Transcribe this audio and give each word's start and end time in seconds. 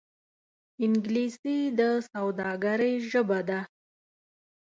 انګلیسي 0.85 1.59
د 1.79 1.81
سوداګرۍ 2.09 2.93
ژبه 3.09 3.39
ده 3.49 3.59